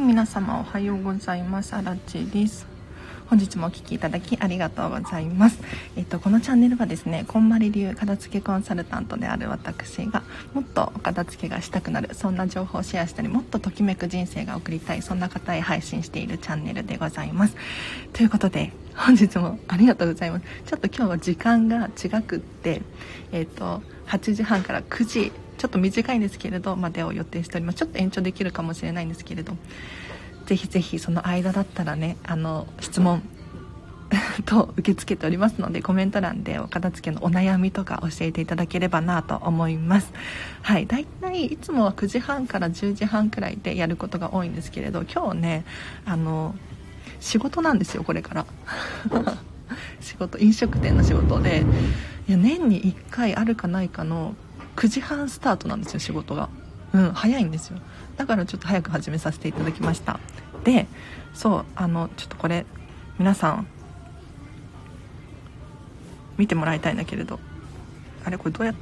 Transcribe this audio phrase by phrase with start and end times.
[0.00, 2.66] い皆様おはようございますあらちです
[3.28, 5.60] 本日もお聴きいただきありがとうございます。
[5.94, 17.54] えっと、このチャンネルはですね、こんまり流片付けコンサルタントである私が、もっとお片付けがしたくなる、そんな情報をシェアしたり、もっとときめく人生が送りたい、そんな方へ配信しているチャンネルでございます。
[18.12, 20.44] ということで、本日もありがとうございます。
[20.66, 22.82] ちょっと今日は時間が違くって、
[23.30, 27.76] えっと、8時半から9時、ちょっと短いんですけれど、までを予定しております。
[27.76, 29.52] ちょっと延長できるかもしれないんですけれど、
[30.46, 33.22] ぜひぜひその間だったらねあの質問
[34.46, 40.14] と受け付けておりますのでコメント欄でお片付けのお悩みとか教えていただければなと思います。
[40.62, 40.86] はい。
[40.86, 45.64] だいたいいつもは9時半から10時半くらいでやることが多いんですけれど今日ね
[46.06, 46.54] あの
[47.20, 48.46] 仕事なんですよこれから。
[50.00, 51.64] 仕事飲食店の仕事で。
[52.28, 54.34] いや年に1回あるかないかの
[54.76, 56.48] 9時半スタートなんですよ仕事が。
[56.92, 57.78] うん早いんですよ。
[58.16, 60.18] だからちょっと早く始めさせていただきました。
[60.64, 60.86] で
[61.34, 62.66] そうあのちょっとこれ
[63.18, 63.66] 皆さん
[66.36, 67.38] 見てもらいたいんだけれど。
[68.24, 68.80] あれこれどうやって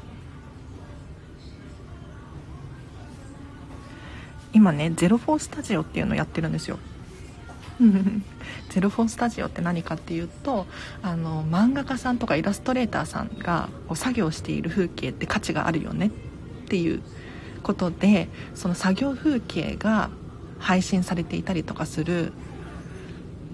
[4.53, 6.78] 今ねゼロフォースタジオっていうのをやってるんですよ。
[8.69, 10.66] ゼロフォースタジオって何かっていうと
[11.03, 16.10] あの漫画家さんとかイラストレーターさんがこう作業している風景って価値があるよねっ
[16.69, 17.03] ていう
[17.62, 20.10] ことでその作業風景が
[20.59, 22.32] 配信されていたりとかする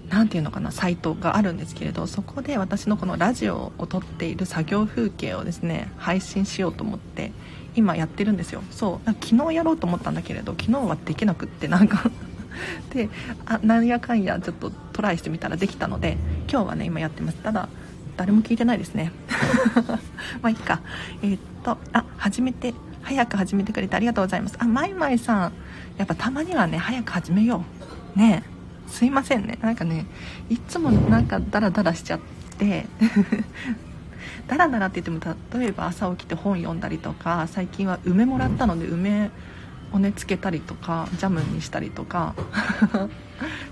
[0.09, 7.31] 何て言うのかなサイトがあるんですけれどそこで私のこのラジオを撮っている作業風景をですね配信しようと思って
[7.75, 8.63] 今やってるんですよ。
[8.71, 12.09] そう昨日やろうと思ったんだけれど昨日はできなくってなんか
[12.93, 13.09] で
[13.45, 16.17] あなんやかんやちょっとトライしてみたらできたので
[16.49, 17.37] 今日はね今やってます。
[17.37, 17.69] ただ
[18.17, 19.11] 誰も聞いてないですね。
[20.41, 20.81] まあいいか。
[21.21, 24.55] えー、っとあ初めて早く始めてくれてありがとうございます。
[24.59, 25.53] あまいまいさん。
[25.97, 27.63] やっぱたまにはね早く始めよ
[28.15, 28.19] う。
[28.19, 28.43] ね。
[28.87, 29.57] すいませんね。
[29.61, 30.05] なんかね
[30.49, 32.19] いつもなんかダラダラしちゃっ
[32.57, 32.85] て。
[34.47, 39.31] ダラダラって言っても例えば朝起きて本読んだりとか最近は梅もらったので梅
[39.91, 42.35] をねつけたりとかジャムにしたりとか。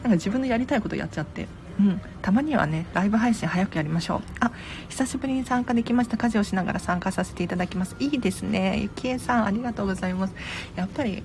[0.03, 1.47] なんか自分のやりたいことやっちゃって。
[1.79, 4.21] うん、たまにはねライブ配信早くやりましょう。
[4.39, 4.51] あ
[4.89, 6.17] 久しぶりに参加できました。
[6.17, 7.95] 家事をしながら参加させていただきます。
[7.99, 8.79] いいですね。
[8.81, 10.33] ゆきえさんありがとうございます。
[10.75, 11.23] やっぱり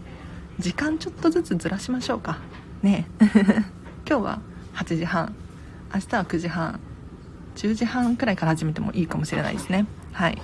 [0.59, 2.39] 時間ちょっとずつずらしましょうか。
[2.83, 3.07] ね。
[4.09, 4.41] 今日は
[4.75, 5.35] 8時半。
[5.95, 6.81] 明日は9時半。
[7.57, 9.87] 10時半くらいから始めてもいいかもしれないですね。
[10.13, 10.41] はい。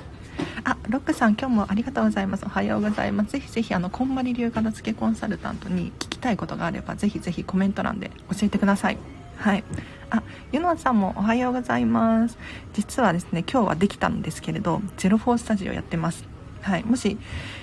[0.65, 2.45] あロックさん今日もありがとうございます。
[2.45, 3.33] おはようございます。
[3.33, 8.99] ぜひぜひあのこんまり流片付けコンサルタントに聞きたいことがあればぜひぜひコメント欄で教えてください。
[9.37, 9.65] はい。
[10.11, 10.22] あ
[10.53, 12.39] ゆのさんもおはようございます。
[12.72, 16.25] 実はですね今日はできたんですけれどゼロフォースタジオやってます。
[16.62, 17.19] はい、もし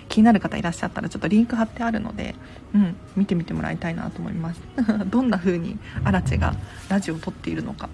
[0.09, 2.35] 気になる方いらっしゃったらちょっとリンク貼ってあるので、
[2.75, 4.61] うん、見てみてもらいたいなと思います。
[5.09, 6.53] どんな風にアラチェが
[6.87, 7.89] ラジオを撮っているのか。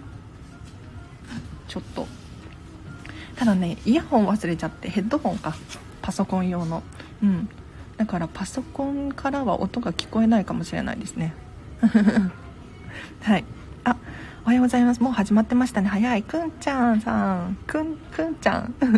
[1.68, 2.08] ちょっと
[3.38, 5.56] ただねイヤホン忘れちゃってヘッドホンか。
[6.02, 6.84] パソコン用の。
[7.22, 7.50] うん。
[7.98, 11.34] だからパソコンからは音が聞こえないかもしれないですね。
[13.22, 13.44] はい。
[13.84, 13.96] あ
[14.44, 15.04] おはようございます。
[15.04, 15.90] もう始まってましたね。
[15.90, 16.24] 早い。
[16.24, 17.58] くんちゃんさん。
[17.68, 18.74] くんくんちゃん。
[18.82, 18.96] 今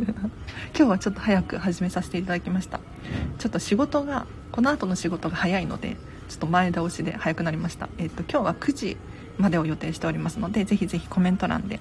[0.73, 2.79] 日はちょっと早く始めさせていただきました。
[3.39, 5.97] ちょっと仕事がこの後の仕事が早いので
[6.27, 7.89] ちょっと前倒しで早くなりました。
[7.97, 8.97] えっ、と今日は9時
[9.37, 11.79] までを予定しておりますのでぜひぜひコメント欄で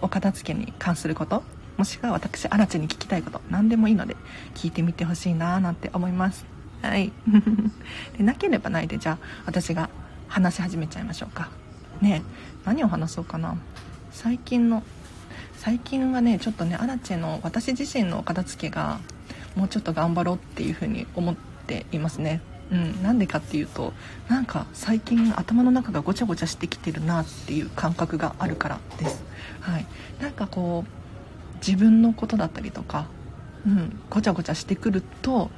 [0.00, 1.42] お片付けに関すること
[1.78, 4.16] もしくは私アラチェに聞きたいこと何でもいいので
[4.54, 6.44] 聞いてみてほしいなーなんて思います。
[6.82, 7.12] はい。
[8.18, 9.88] でなければないでじゃあ私が
[10.26, 11.50] 話し始めちゃいましょうか。
[12.00, 12.22] ね
[12.64, 13.56] 何を話そうかな。
[14.10, 14.82] 最近の
[15.56, 18.98] 最近はねちょっとねアラチェの私自身のお片付けが
[19.54, 21.36] もうちょっと頑張ろうっていう風に思っ
[21.68, 22.40] ていますね。
[22.72, 23.92] うん、なんでかっていうと
[24.28, 29.24] なんか最近頭の中がごちゃごちゃしてきてるなっていう感覚があるからです、
[29.60, 29.86] はい、
[30.20, 30.97] なんかこう
[31.66, 33.06] 自分のことだったりとか、
[33.66, 35.50] うん、ごちゃごちゃしてくると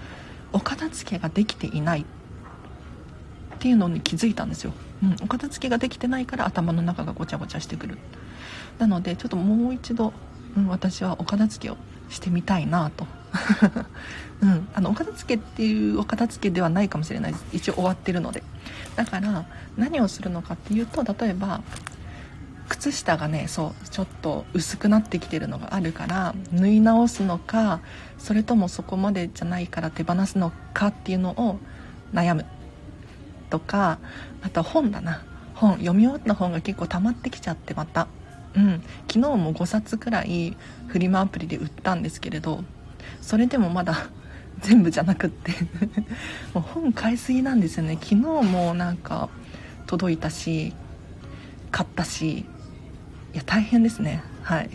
[0.53, 2.05] お片付けができていない。
[3.61, 7.99] っていうのに気づいたんですよ、うん、お片付けができてないから頭の中がごちゃごちゃしてくる。
[8.79, 10.15] なのでちょっともう一度、
[10.57, 11.77] うん、私はお片付けを
[12.09, 13.07] してみたいなと。
[14.41, 17.45] うん、あのお片付けっていうお片付けではないかもしれないです。
[17.53, 18.43] 一応終わってるので。
[18.97, 19.45] だから
[19.77, 21.61] 何をするのかっていうと例えば
[22.71, 27.81] 靴下がねそうちょっと薄くなってきてるのがあるから縫い直すのか
[28.17, 31.59] それともそこまでじゃないから手放すのかっていうのを
[32.15, 32.47] 悩む。
[33.51, 33.99] とか
[34.43, 35.25] あと本だな。
[35.55, 38.07] 本読み終わった本が結構溜まってきちゃってまた。
[38.55, 38.83] うん。
[39.09, 40.57] 昨日も5冊くらい
[40.87, 42.65] フリマアプリで売ったんですけれど
[43.21, 44.11] それでもまだ
[44.63, 45.53] 全部じゃなくって。
[46.55, 47.95] もう本買いすぎなんですよね。
[47.95, 49.29] 昨日もなんか
[49.87, 50.73] 届いたし
[51.73, 52.47] 買ったし
[53.33, 54.23] いや大変ですね。
[54.43, 54.71] はい。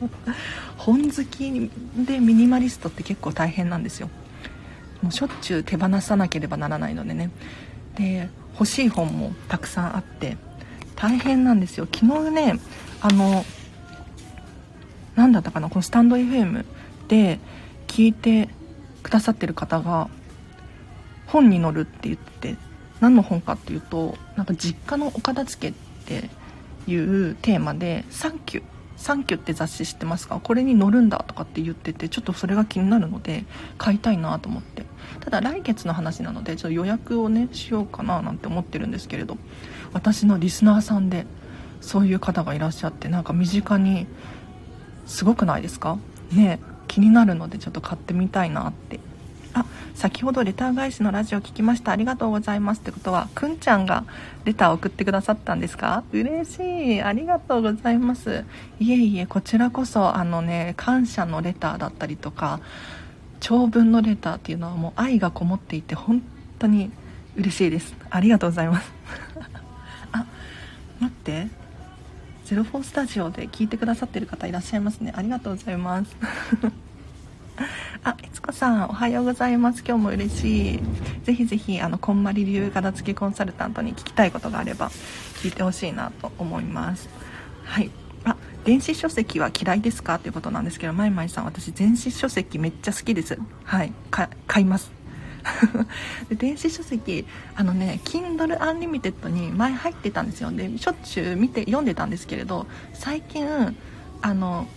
[0.78, 1.70] 本好き
[2.06, 4.08] でミニマリストって結構大変なんですよ。
[5.02, 7.30] もうしょっちゅう手放さなければならないのでね。
[7.96, 10.36] で欲しい本もたくさんあって
[10.96, 11.86] 大変なんですよ。
[11.92, 12.54] 昨日ね
[13.00, 13.44] あの
[15.14, 16.64] 何だったかなこのスタンド FM
[17.08, 17.38] で
[17.86, 18.48] 聞いて
[19.02, 20.08] くださってる方が
[21.26, 22.56] 本に載るって言って
[23.00, 26.30] 何の本かっていうとなんか実家のお片付けって
[26.86, 28.64] いうテーマで「サンキュー」
[28.96, 30.40] 「サンキュー」って雑誌知ってますか？
[30.42, 33.44] これに載るんだとかって言っててちょっとそれが気になるので
[33.78, 34.84] 買いたいなと思って。
[35.20, 39.36] ただ来月の話なのでちょっと予約をねしようかななんて思ってるんですけれど。
[39.92, 41.26] 私のリスナーさんで
[41.82, 44.06] そういう方がいらっしゃってなんか身近に
[45.06, 45.98] すごくないですか？
[46.32, 49.00] ね気になるのでちょっと買ってみたいなって。
[49.54, 49.64] あ
[49.94, 51.92] 先ほどレター返しのラジオ聞きました。
[51.92, 54.04] ありがとうございますってことはくんちゃんが
[54.44, 56.04] レターを送ってくださったんですか？
[56.12, 56.58] 嬉し
[56.96, 57.02] い。
[57.02, 58.44] ありがとうございます。
[58.80, 62.60] いえいえこちらこそあのね感謝のレターだったりとか
[63.40, 66.22] 長文のレターっていうのはもう愛がこもっていて本
[66.58, 66.90] 当に
[67.36, 67.94] 嬉しいです。
[68.10, 68.90] ありがとうございます。
[70.12, 70.24] あ
[71.00, 71.48] 待って。
[72.46, 75.12] 04スタジオで聞いてくださってる方いらっしゃいますね。
[75.16, 76.16] ありがとうございます。
[78.04, 79.82] あ、いつこさん、おはようございます。
[79.86, 80.80] 今日も嬉しい。
[81.24, 84.90] ぜひぜひ、あの、こんまり流片付けコンサルタントに聞きたいことがあれば、
[85.42, 87.08] 聞いてほしいなと思います。
[87.64, 87.90] はい。
[88.24, 90.18] あ、電子書籍は嫌いですか？
[90.18, 93.38] ということなんですけど、まいまいさん、私、電子書籍めっちゃ好きです。
[93.64, 93.92] はい。
[94.46, 94.90] 買います。
[96.30, 97.26] で電子書籍
[97.56, 103.44] あのね Kindle Unlimited に前入ってたんですよでしょっちゅう見て読んでたんですけれど最近
[104.20, 104.68] あの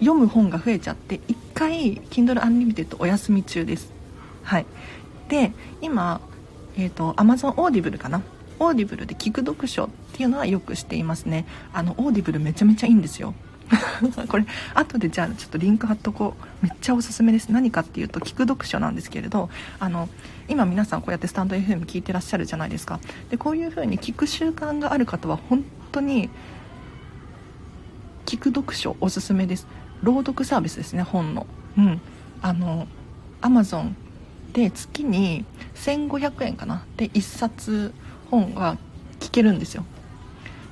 [0.00, 3.92] 読む本が増えちゃって1回 Kindle Unlimited お休み中です。
[4.42, 4.66] はい。
[5.28, 6.20] で今
[6.76, 8.22] え、ー、と Amazon Audible かな？
[8.58, 11.46] Audible で聞く読書っていうのはよくしていますね。
[11.72, 13.34] あの Audible めちゃめちゃいいんですよ。
[14.28, 14.44] これ
[14.74, 16.66] 後でじゃあちょっとリンク貼っとこう。
[16.66, 17.50] めっちゃおすすめです。
[17.50, 20.08] 何かっていうと聞く読書なんですけれどあの
[20.48, 23.00] 今皆さんこうやってスタンド FM 聞いてらっしゃるじゃないですか。
[23.30, 26.30] でこういう風に聞く習慣がある方は本当に
[28.26, 29.66] 聞く読書おすすめです。
[30.02, 31.46] 朗読サービスですね本の。
[31.78, 32.00] うん。
[32.42, 32.86] あの
[33.40, 33.96] アマゾン
[34.52, 35.44] で月に
[35.74, 36.84] 1500円かな。
[36.96, 37.94] で1冊
[38.30, 38.76] 本が
[39.20, 39.84] 聞けるんですよ。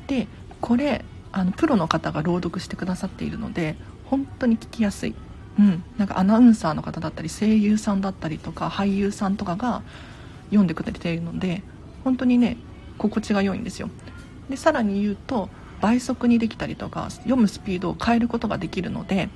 [0.06, 0.26] で
[0.60, 5.14] これあのプロの方が朗読してくださっているので本当に聞きやすい、
[5.58, 9.82] うん、なんかアナウンサーの方だったり声優さんだったりとか俳優さんとかが
[10.46, 11.62] 読んでくれているので
[12.04, 12.58] 本当にね
[12.98, 13.88] 心地が良いんですよ。
[14.50, 15.48] でさらに言うと
[15.82, 19.28] 倍速にできたりとか読むスピードを変えることができるので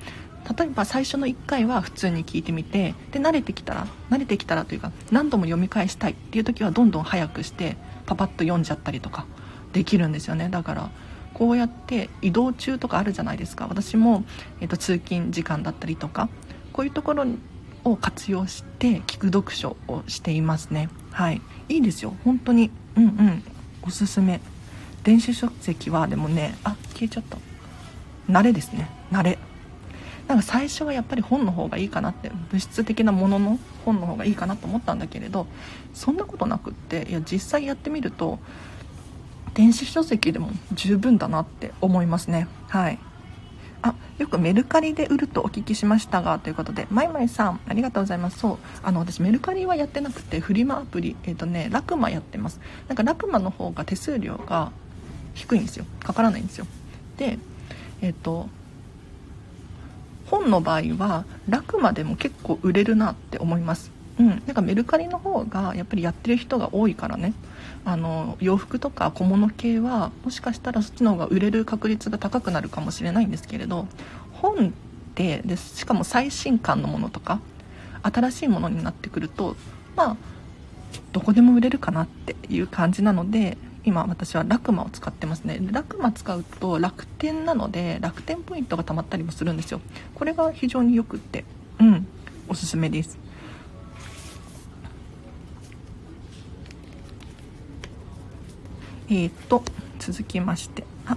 [0.56, 7.76] 例えば最初の1回は普通に聞いてみてで慣れてきたら慣れてきたらというか何度も読み返したいっていう時はどんどん早くして
[8.06, 9.26] パパッと読んじゃったりとか
[9.72, 10.48] できるんですよね。
[10.48, 10.90] だから
[11.34, 13.66] こうやって移動中とかあるじゃないですか。
[13.68, 14.24] 私も、
[14.60, 16.30] えーと、通勤時間だったりとか
[16.72, 17.26] こういうところ
[17.84, 20.88] を活用して聞く読書をしていますね。
[21.10, 21.42] はい。
[21.68, 22.14] いいですよ。
[22.24, 22.70] 本当に。
[22.96, 23.42] うんうん。
[23.82, 24.40] おすすめ。
[25.06, 27.38] 電子書籍はでもねあ消えちゃった。
[28.28, 28.90] 慣れですね。
[29.12, 29.38] 慣れ。
[30.26, 35.46] なんか最初はやっぱり本の方がいいかなって物質的なものの本の方がいいかなと思ったんだけれど
[35.94, 38.40] そんなことなくっていや実際やってみると
[39.54, 42.48] 電子書籍でも十分だなって思いますね。
[42.66, 42.98] はい。
[43.82, 48.40] あよくメルカリで売るとお聞きしましたがということでまいまいさんありがとうございます。
[48.40, 52.60] そうあの私メルカリはやってなくてフリマアプリえっ、ー、とねラクマやってます。
[52.88, 54.72] なんかラクマの方が手数料が
[55.36, 55.84] 低いんですよ。
[56.00, 56.66] かからないんですよ。
[57.16, 57.38] で
[58.02, 58.48] えっ、と
[60.26, 63.92] 本の場合は楽までも結構売れるなって思います。
[64.18, 64.28] うん。
[64.28, 67.32] なんかメルカリの方がやっぱりやってる人が多いからね。
[67.86, 73.86] あの洋服とか小物系はもしかしたらそっちの方が売れる確率が高くなるかもしれないんですけれど
[74.32, 74.72] 本っ
[75.14, 77.40] てでしかも最新刊のものとか
[78.02, 79.54] 新しいものになってくると
[79.94, 80.16] まあ
[81.12, 85.60] どこでも売れるかなっていう感じなので今私はラクマを使ってますね。
[85.70, 89.80] ラクマ使うと楽天なので楽天ポイントが貯まったりもするんですよ。
[90.16, 91.44] これが非常によくって。
[91.78, 92.06] うん。
[92.48, 93.16] おすすめです。
[99.08, 99.62] えー、っと
[100.00, 100.84] 続きまして。
[101.06, 101.16] あ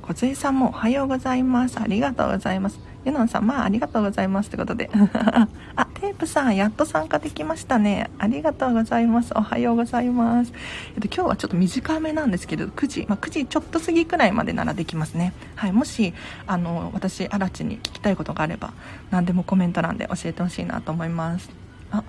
[0.00, 1.78] 梢さんもおはようございます。
[1.78, 2.91] ありがとうございます。
[3.04, 4.50] ユノンさん、まあ、ありがとうございます。
[4.50, 4.90] ということで。
[5.74, 8.10] あ、テープさん、やっと参加できましたね。
[8.18, 9.32] ありがとうございます。
[9.34, 10.52] おはようございます。
[10.94, 15.32] えっと、今日はちょっと短めなんですけど、9時、まあ、9時ちょっと過ぎくらいまでならできますね。
[15.56, 16.14] はい、もし、
[16.46, 18.72] あの、私、荒地に聞きたいことがあれば、
[19.10, 21.50] 何でもコメント欄で教えてほしいなと思います。
[21.90, 22.04] あ、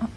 [0.00, 0.08] あ、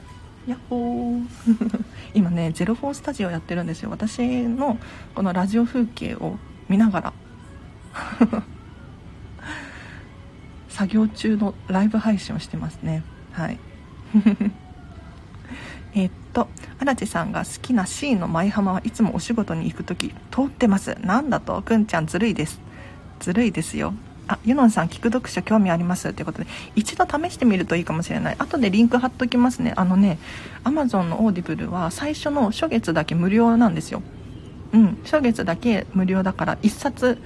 [0.45, 1.25] やっほー
[2.13, 4.77] 今ねゼロフォースタジオやってるんですよ私の
[5.13, 6.37] このラジオ風景を
[6.69, 7.13] 見ながら
[10.77, 13.01] 作業中のライブ配信をしてますね。
[13.31, 13.57] はい。
[15.95, 20.95] えっと荒地さんが好きな C の舞浜はいつもお仕事に行く時通ってます。
[21.01, 21.59] なんだと？
[21.63, 22.61] くんちゃんずるいです。
[23.19, 23.95] ずるいですよ。
[24.27, 26.13] あユノンさん聞く読書興味あります。
[26.13, 28.35] ということで一度試してみるといいかもしれない。
[28.37, 29.73] 後でリンク貼っときますね。
[29.75, 30.19] あのね
[30.63, 34.03] Amazon のオーディブルは最初の初月だけ無料なんですよ。
[34.73, 34.99] うん。
[35.05, 37.17] 初月だけ無料だから1冊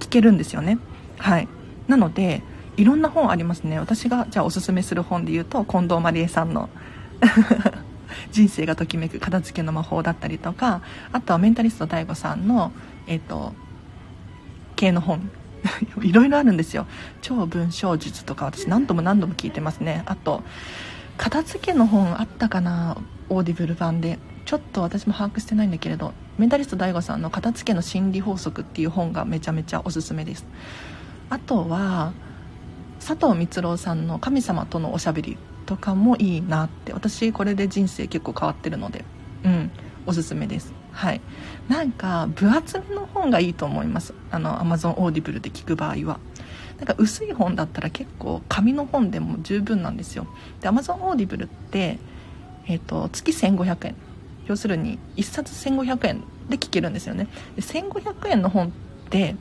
[0.00, 0.78] 聞けるんですよね。
[1.18, 1.48] はい。
[1.88, 2.42] なので
[2.76, 3.78] いろんな本ありますね。
[3.78, 6.68] 私がじゃあおすすめする本で言うと近藤まりえさんの
[8.32, 12.72] 人生がときめく片付けの魔法だったりとかあとはメンタリスト DAIGO さんの
[13.06, 13.52] えっ、と
[14.76, 15.30] 系の本。
[16.02, 16.86] いろいろあるんですよ。
[17.22, 20.02] 超文章術とか私何度も何度も聞いてますね。
[20.06, 20.42] あと
[21.16, 22.96] 片付けの本あったかな？
[23.30, 24.18] Audible 版で。
[24.44, 30.44] ちょっと私も把握してないんだけれどメンタリスト DAIGO さんの片付けの心理法則っていう本がめちゃめちゃおすすめです。
[31.30, 32.12] あとは
[33.06, 39.04] 佐藤光郎さんの神様とのおしゃべりとかもいいなって私これで人生結構変わってるので
[39.44, 39.70] うん
[40.06, 40.72] おすすめです。
[40.92, 41.20] はい。
[41.68, 44.14] なんか分厚めの本がいいと思います。
[44.30, 46.18] あの Amazon オーディブルで聞く場合は。
[46.78, 50.26] なんか薄い本だったら結構紙の本でも十分なんですよ。
[50.60, 51.98] で Amazon Audible って、
[52.66, 53.96] えーと、月1500円。
[54.46, 57.28] 要するに1冊1500円で聞けるんですよね。
[57.56, 58.70] で1500円の本っ
[59.08, 59.36] て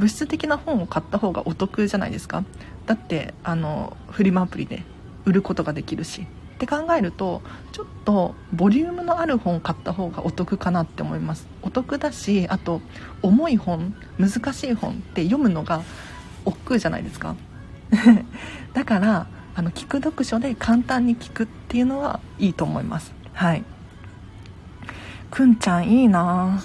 [0.00, 2.42] 物質的な本を買った方がお得じゃないですか？
[2.86, 4.82] だってあのフリマアプリで
[5.24, 6.22] 売ることができるし。
[6.22, 7.40] って考えると
[7.72, 11.46] ちょっとボリュームのある本買った方がお得かなって思います。
[11.62, 12.82] お得だしあと
[13.22, 15.82] 重い本難しい本って読むのが
[16.44, 17.34] 億劫じゃないですか？
[18.74, 23.14] だからあの聞く読書で簡単に聞くっていうのはいいと思います。
[23.32, 23.64] はい。
[25.30, 26.60] くんちゃんいいな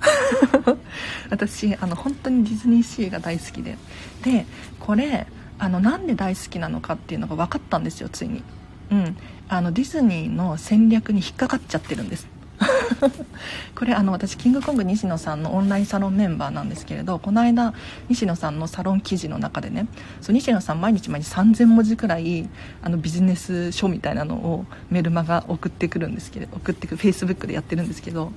[1.30, 3.78] 私あの本当にディズニーシーが大好きで。
[4.22, 4.46] で
[4.78, 5.26] これ
[5.58, 8.42] あのなんで大好きなのかっていうのが分かったんですよついに。
[8.90, 9.16] うん、
[9.48, 12.26] あのディズニーの戦略に引っかかっちゃってるんです。
[13.74, 17.72] これあの私キングコング西野さんのオンラインサロンメンバーなんですけれどこの間
[18.08, 19.86] 西野さんのサロン記事の中でね
[20.20, 22.48] そう西野さん毎日毎日3000文字くらい
[22.82, 28.32] あのビジネス書みたいなのをメルマガ送ってくるんですけど送ってくるフェイスブックでやってるんですけど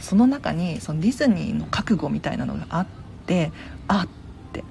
[0.00, 2.86] その中にそのディズニーの覚悟みたいなのがあっ
[3.26, 3.52] て
[3.88, 4.08] あっ
[4.52, 4.64] て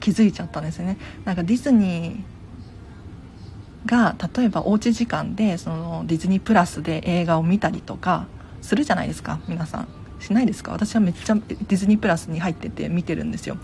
[0.00, 0.98] 気づいちゃったんですよね。
[1.24, 2.22] なんかディズニー
[3.86, 8.26] が例えばおうち時間でそのディズニープラスで映画を見たりとか
[8.62, 9.40] するじゃないですか。
[9.48, 9.88] 皆さん。
[10.20, 10.72] しないですか？
[10.72, 13.56] 私はめっちゃディズニープラスに入ってて見てるんですよ。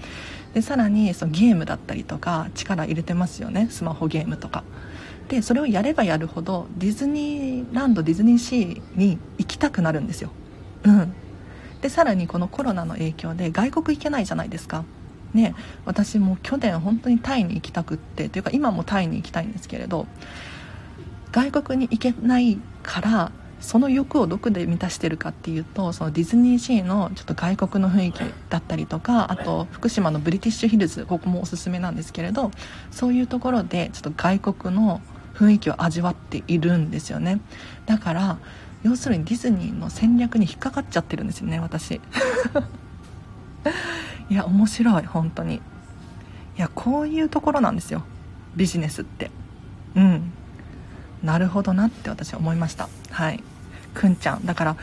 [0.55, 3.69] でさらにそのゲームだったりとか力入れてますよね。
[3.71, 4.65] スマホゲームとか。
[5.29, 10.31] でそれをやればやるほどディズニーランドディズニーシーに行きたくなるんですよ。
[10.85, 11.13] うん。
[11.83, 14.85] でさらにこのコロナの影響で外国行けないじゃないですか。
[15.35, 15.55] ね
[15.85, 20.07] 私も去年本当にタイに行きたくってというか今もタイに行きたいんですけれど
[21.33, 32.51] 外国に行けないからその欲をどこで満たしてるかっていうとそのディズニーシーのちょっと外国の雰囲気だったりとかあと福島のブリティッシュヒルズここもおすすめなんですけれど
[32.91, 35.01] そういうところでちょっと外国の
[35.35, 37.41] 雰囲気を味わっているんですよね。
[37.85, 38.39] だから
[38.83, 42.01] 要するにディズニーの戦略に引っかかっちゃってるんですよね私。
[44.29, 45.57] いや面白い本当に。
[45.57, 45.61] い
[46.57, 48.03] やこういうところなんですよ。
[48.57, 49.31] ビジネスって。
[49.95, 50.33] うん。
[51.23, 52.89] なるほどなって私は思いました。
[53.11, 53.43] はい。
[53.95, 54.47] くんちゃん。
[54.47, 54.77] だから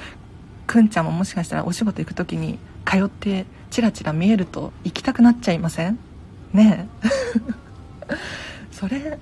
[0.67, 5.97] くんちゃんももしかしたらお仕事行く時に通ってチラチラ見えると行きたくなっちゃいません？
[6.53, 6.87] ね
[8.01, 8.07] え。
[8.71, 9.17] それ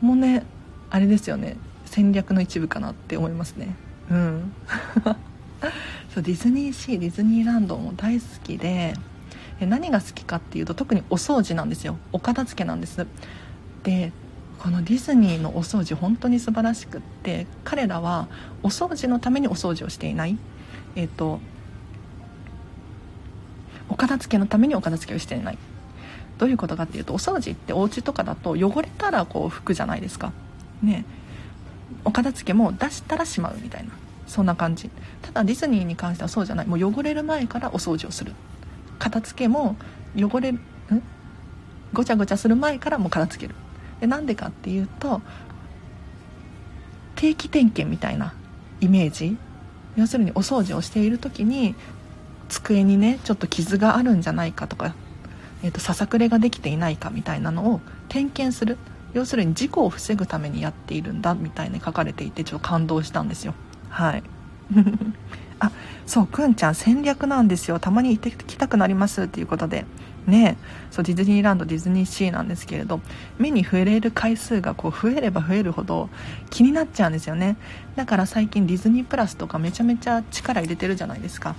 [0.00, 0.44] もね
[0.90, 1.56] あれですよね。
[1.86, 3.74] 戦略の一部かなって思いますね。
[4.10, 4.52] うん。
[6.14, 8.94] そうディズニーシーディズニーランドも大好きで
[9.66, 11.96] 何が好きかっていうと特にお掃除なんですよ。
[12.12, 13.06] お片付けなんです。
[13.82, 14.12] で
[14.58, 18.28] このディズニーのお掃除本当に素晴らしくって彼らは
[18.62, 20.38] お掃除のためにお掃除をしていない。
[20.96, 21.40] えっ、ー、と
[23.88, 25.58] お片付けのためにお片付けをしていない。
[26.38, 30.32] どういうことかっていうとお掃除ってお家とかだと汚れたらこう拭くじゃないですか。
[30.82, 31.04] ね。
[32.04, 33.90] お片付けも出したらしまうみたいな。
[34.26, 34.90] そんな感じ。
[35.22, 36.66] ただディズニーに関してはそうじゃない。
[36.66, 38.32] もう汚れる前からお掃除をする。
[39.00, 39.74] 片付けも
[40.16, 40.60] 汚れん？
[41.92, 43.56] ごちゃごちゃする前からもう片付ける。
[44.00, 45.20] でなんでかっていうと
[47.16, 48.32] 定期点検みたいな
[48.80, 49.36] イメージ。
[49.96, 51.74] 要するにお掃除をしている時に
[52.48, 54.94] 机にねちょっと傷があるんじゃないかとか、
[55.64, 58.78] えーと、ささくれができていないかみたいなのを点検する。
[59.12, 63.54] 要するに事故を防ぐためにやっているんだみたいに書かれていてちょっと感動したんですよ。
[63.88, 64.22] はい。
[65.60, 65.70] あ
[66.06, 67.78] そうくんちゃん戦略なんですよ。
[67.78, 69.86] たまに行ってきたくなりますっていうことで。
[70.26, 70.58] ね
[70.90, 73.00] そうディズニーランドディズニーシーなんですけれど
[73.38, 76.10] 目に触れる回数がこう増えれば増えるほど
[76.50, 77.56] 気になっちゃうんですよね。
[77.96, 81.56] だから最近ディズニープラスとかめちゃめちゃ力入れてるじゃないですか。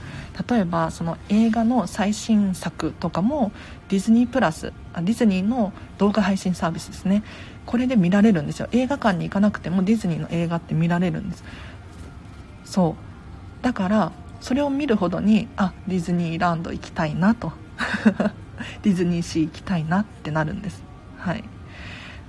[0.47, 3.51] 例えばその映画の最新作とかも
[3.89, 7.23] ディズニープラスあディズニーの動画配信サービスですね。
[7.65, 8.67] これで見られるんですよ。
[8.71, 11.43] 映画館に行かなくてもディズニーの映画って見られるんです。
[12.63, 13.10] そう。
[13.61, 17.53] だからそれを見るほどにあディズニーランド行きたいなと。
[18.83, 20.83] ディズニーシー行きたいなってなるんです。
[21.17, 21.43] はい。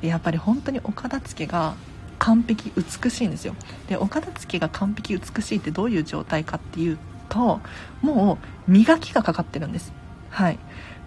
[0.00, 1.74] でやっぱり本当にお片付けが
[2.18, 3.54] 完璧美しいんですよ。
[3.88, 6.98] でお片付けが完璧美しいってどういう状態かっていう
[7.28, 7.60] と
[8.00, 9.92] もう磨きがかかってるんです。
[10.30, 10.58] はい。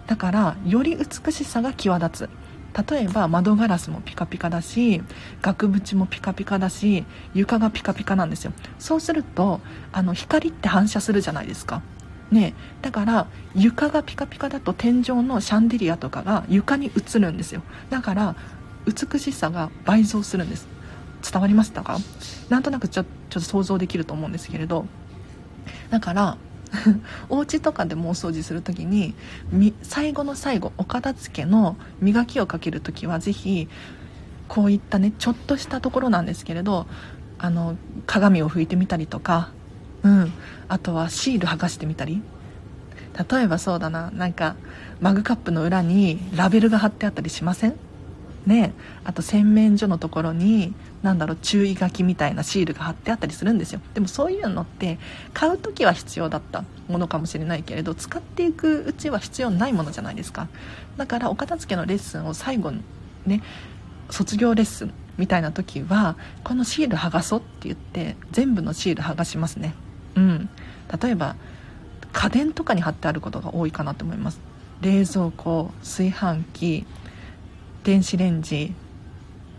[0.06, 2.45] だからより美しさが際立つ。
[2.76, 5.02] 例えば窓ガラスもピカピカだし
[5.40, 8.52] 額縁もピカピカだし床がピカピカなんですよ。
[8.78, 9.60] そうすると
[9.92, 11.82] あの光って反射するじゃないですか。
[12.30, 12.54] ね。
[12.82, 17.62] だから床がピカピカだと天井のシャンデリアとかが床に映るんですよ。
[17.88, 18.36] だから
[18.84, 20.66] 美しさが倍増するんです。
[21.22, 21.98] 伝わりましたか？
[22.50, 24.86] なんとなくちょちょっと想像できると思うんですけれど。
[25.90, 26.36] だから
[27.28, 29.14] お家とかでもお掃除する時に
[29.82, 33.68] 最後の最後お片付けの磨きをかける時は是非
[34.48, 36.86] こういったねちょっとしたところなんですけれど
[37.38, 37.76] あの
[38.06, 39.50] 鏡を拭いてみたりとか
[40.02, 40.32] うん。
[40.68, 42.22] あとはシール剥がしてみたり。
[43.30, 44.56] 例えばそうだななんか
[45.00, 47.74] マグカップの裏にラベルが貼ってあったりしません？
[48.46, 48.72] ね
[49.04, 50.74] あと洗面所のところに
[51.06, 53.80] 何だろう注意書きみたいなシールが貼ってあったりするんですよ。
[53.94, 54.98] でもそういうのって
[55.32, 60.48] 買う時は必要だったものかもしれないけれど使っていくうちは必要ないものじゃないですか。
[60.96, 62.82] だからお片付けのレッスンを最後に
[63.24, 63.40] ね
[64.10, 69.74] 卒業レッスンみたいな時はこのシール剥がそうって言って全部のシール剥がしますね。
[70.16, 70.48] うん。
[71.00, 71.36] 例えば
[72.12, 74.40] 家電とかに貼ってあることが多いかなと思います。
[74.80, 76.84] 冷蔵庫炊飯器
[77.84, 78.74] 電子レンジ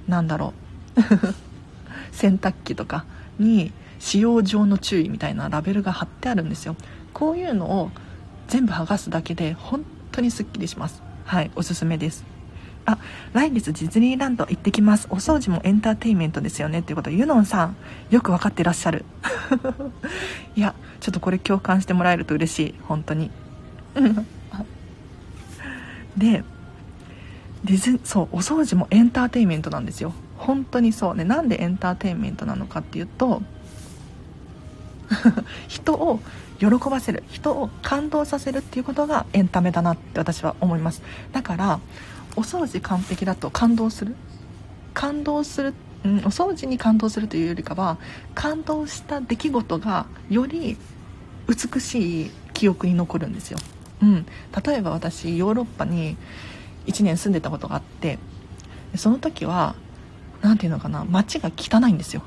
[0.09, 0.66] なんだろう
[2.11, 3.05] 洗濯機とか
[3.39, 6.75] に使用上の注意みたいなラベルが貼ってあるんですよ。
[7.13, 7.91] こういうのを
[8.47, 11.01] 全部剥がすだけで本当にすっきりします。
[11.25, 12.23] はいおすすめです。
[12.85, 12.97] あ
[13.33, 15.07] 来月ディズニーランド行ってきます。
[15.09, 16.79] お掃除もエンターテインメントですよね。
[16.79, 17.75] っていうことユノンさん
[18.09, 19.03] よく分かってらっしゃる。
[20.55, 22.75] いやちょっとこれ共感してもらえると嬉しい。
[22.83, 23.29] 本当に。
[26.17, 26.43] で
[27.65, 30.13] ディズそうお掃除もエンターテインメントなんですよ。
[30.37, 31.23] 本当にそうね。
[31.23, 33.41] なんでエンターテインメントなのかっていうと
[35.67, 36.19] 人を
[36.59, 41.01] 喜ばせる人を感動させるっていうことがエンタメだなって私は思います。
[41.31, 41.79] だから
[42.35, 44.15] お掃除完璧だと感動する。
[44.97, 47.99] 感動する、うん、お掃除に感動するというよりかは
[48.33, 50.75] 感動した出来事がより
[51.47, 53.59] 美しい記憶に残るんですよ、
[54.01, 54.25] うん、
[54.65, 56.17] 例えば私ヨーロッパに
[56.87, 58.17] 1年住んでたことがあって
[58.95, 59.75] その時は
[60.41, 62.21] 何て言うのかな街が汚いんですよ。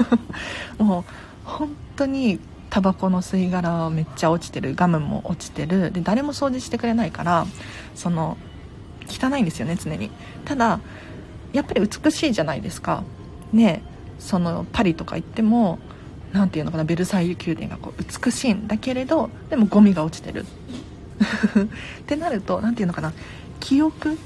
[0.78, 1.04] もう
[1.44, 7.46] 本当にタバコの吸い殻はめっちゃ落ちてるガムも落ちてるで誰も掃除してくれないから
[7.94, 8.36] その
[9.08, 10.10] 汚いんですよね常に。
[10.44, 10.80] ただ
[11.52, 13.02] やっぱり美しいじゃないですか。
[13.52, 13.82] ね
[14.18, 15.78] そのパリとか行っても
[16.32, 20.44] 何て言うのかなベルサイユ宮殿がこう美しいんだけれどでもゴミが落ちてる。
[22.04, 23.12] ってなると何て言うのかな
[23.60, 24.18] 記憶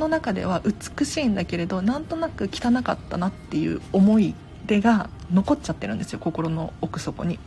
[0.00, 0.60] の中では
[0.98, 4.34] 美しいんだけれどなんとなく汚かったなっていう思い
[4.66, 7.38] 出が残っちゃってるんですよ心の奥底に。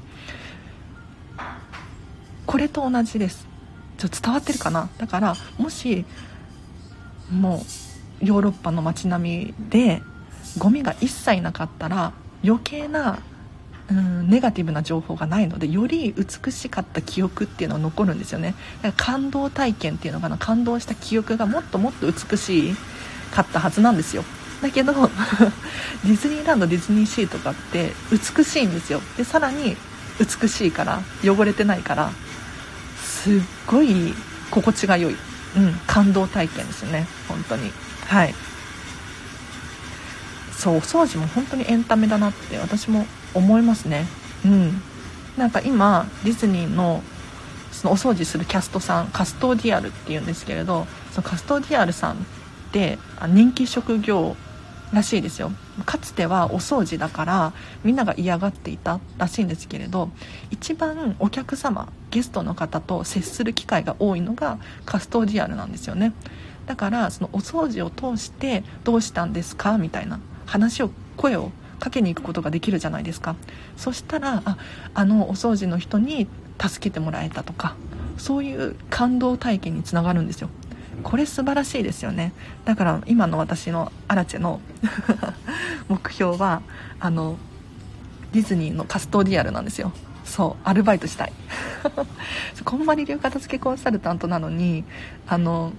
[2.46, 3.48] これと同じです。
[3.98, 4.89] ちょっと伝わってるかな？
[4.98, 6.06] だからもし
[7.32, 7.63] も
[8.22, 10.02] うヨーロッパの街並みで
[10.58, 12.13] ゴミが一切なかったら
[12.44, 13.20] 余計な
[13.89, 18.56] うんネガティブな情報がないのでより美しかった記憶っていうのは残るんですよね。
[18.82, 20.38] だから感動体験っていうのかな。
[20.38, 22.74] 感動した記憶がもっともっと美し
[23.32, 24.24] かったはずなんですよ。
[24.62, 24.93] だけど
[26.06, 29.02] ディズニーランドディズニーシーとかって美しいんですよ。
[29.17, 29.76] でさらに
[30.19, 32.12] 美しいから汚れてないから
[33.04, 34.13] すっごい
[34.50, 35.15] 心地が良い。
[35.56, 37.08] うん、感動体験ですよね。
[37.28, 37.72] 本当に。
[38.08, 38.34] はい。
[40.58, 44.06] そうお掃除も本当にエンタメだなって私も思いますね。
[44.46, 44.82] うん。
[45.38, 47.02] なんか今ディズニーの
[47.72, 52.17] そのお掃除するキャストさんカストーディアルっていうんですけれどそのカストーディアルさんっ
[52.72, 54.36] て人気職業
[54.93, 55.52] らしいですよ。
[55.88, 60.12] かつてはお掃除だからみんなが嫌がっていたらしいんですけれど
[60.52, 66.13] 一番お客様ゲストの方と接する機会が多いのがカストーディアルなんですよね。
[66.67, 69.80] だからそのお掃除を通してどうしたんですか？
[69.80, 71.52] みたいな話を声を
[71.84, 73.36] かけに行くことができるじゃないですか。
[73.76, 74.58] そしたらあ
[74.93, 77.76] あのお掃除の人に助けてもらえたとか
[78.17, 80.50] そういう感動体験につながるんですよ。
[81.02, 82.32] これ素晴らしいですよね。
[82.63, 84.62] だから今の私のアラチェの
[85.89, 86.62] 目標は
[87.02, 87.38] あの
[88.32, 89.91] ディズニーのカストディアルなんですよ。
[90.24, 91.34] そうアルバイトしたい。
[92.63, 94.86] こんまり流片付けコンサルタントなのに
[95.28, 95.74] あの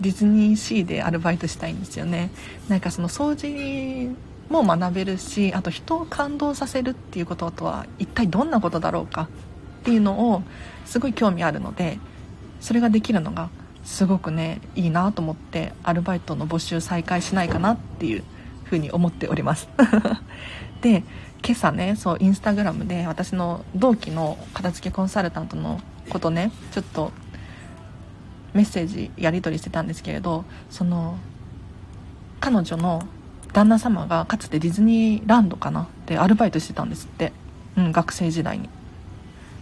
[0.00, 2.30] ディズニーシーでアルバイトしたいんですよね。
[2.68, 4.16] なんかその掃除
[4.50, 9.28] も学べるしあと人を感動させるっていうこととは一体どんなことだろうか
[9.80, 10.42] っていうのを
[10.84, 11.98] すごい興味あるので
[12.60, 13.48] それができるのが
[13.84, 18.24] すごくねいいなと思ってアルバイトの募集再開しないかなっていう
[18.64, 19.68] ふうに思っております。
[20.82, 21.04] で
[21.44, 27.12] 今朝ねそうインスタグラムで私の同期の片付けコンサルタントのことねちょっと
[28.52, 31.16] メッセージやり取りしてたんですけれどその
[32.40, 33.06] 彼女の
[33.52, 37.32] 旦那様がかつてディズニーランドかなでアルバイトしてたんですって、
[37.76, 38.68] うん、学生時代に。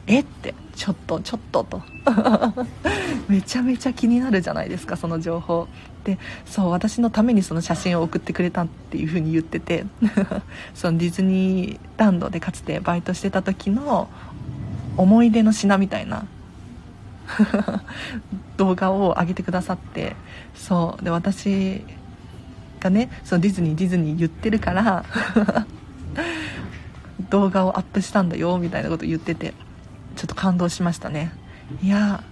[0.07, 0.55] えって。
[0.75, 1.83] ちょっとちょっとと。
[3.29, 5.67] めちゃめちゃ気になるじゃないですかその情報。
[6.05, 9.87] でそう私のためにその写真を送ってくれたっていう風に言ってて。
[10.75, 14.09] そのディズニーランドでかつてバイトしてた時の
[14.97, 16.25] 思い出の品みたいな。
[18.57, 20.15] 動画を上げてくださって。
[20.55, 21.05] そう。
[21.05, 21.85] で私
[22.79, 25.05] がねそうディズニーディズニー言ってるから
[27.31, 29.55] 動画をアップしたんだよみたいなこと言ってて
[30.17, 31.33] ちょっと感動しましたね。
[31.83, 32.25] いや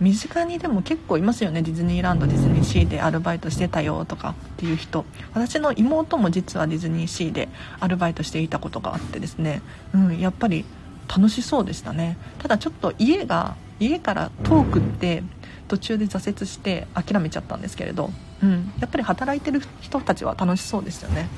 [0.00, 5.04] 身近にでも結構いますよねディズニーランドディズニーシーでアルバイトしてたよとかっていう人。
[5.32, 7.48] 私の妹も実はディズニーシーで
[7.80, 9.62] アルバイトしていたことがあってですね、
[9.94, 10.66] うん、やっぱり
[11.08, 12.18] 楽しそうでしたね。
[12.38, 15.22] ただちょっと家が家から遠くって
[15.68, 18.10] 途中で挫折して諦めちゃったんですけれど、
[18.42, 21.28] うん、やっぱり働いてる人たちは楽しそうですよね、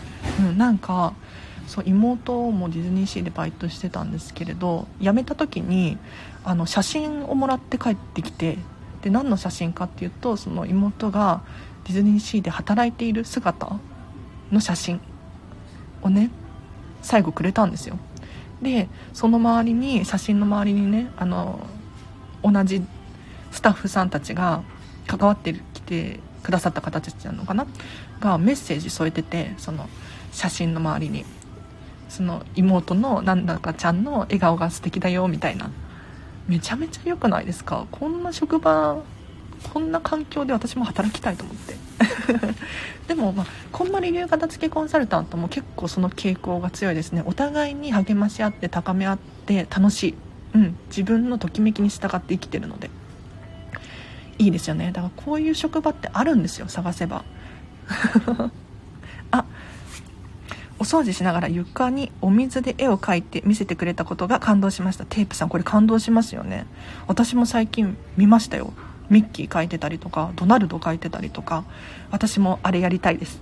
[0.40, 1.14] うん、なんか
[1.68, 5.98] そう妹もディズニーシーでバイトしてたんですけれど辞めた時に
[6.44, 8.58] あの写真をもらって帰ってきて
[9.02, 11.42] で何の写真かっていうとその妹が
[11.84, 13.78] ディズニーシーで働いている姿
[14.50, 15.00] の写真
[16.02, 16.30] をね
[17.02, 17.98] 最後くれたんですよ。
[18.60, 21.60] でその周りに写真の周りにねあの
[22.42, 22.82] 同じ
[23.52, 24.62] スタッフさんたちが
[25.06, 27.66] 関わってきてくださった方たちなのかな？
[28.20, 29.86] がメッセージ添えててその
[30.32, 31.26] 写真の周りに。
[32.08, 35.70] その妹のなんだかちゃんの笑顔が素敵だよみたいな。
[36.46, 37.86] めちゃめちゃ良くないですか？
[37.90, 39.02] こんな職場
[39.74, 41.76] こんな環境で私も働きたいと思って。
[43.08, 47.22] でも、まあ、こんまり流片付けコンサルタントも結構その傾向が強いですね。
[47.26, 50.14] お互いに励まし合って高め合って楽しい、
[50.54, 52.88] うん、自分のときめきに従って生きてるので。
[54.38, 54.92] いいですよね。
[54.92, 56.68] だからこういう職場ってあるんですよ。
[56.68, 57.24] 探せば。
[59.30, 59.44] あ
[60.78, 65.04] お掃除しながら床にお水で絵を描いて見せてくれたことが感動しました。
[65.04, 66.66] テープさんこれ感動しますよね。
[67.08, 68.72] 私も最近見ましたよ。
[69.10, 71.64] ミッキー描いてたりとかドナルド描いてたりとか。
[72.10, 73.40] 私もあれやりたいです。